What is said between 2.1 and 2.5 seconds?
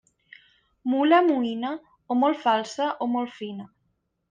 o molt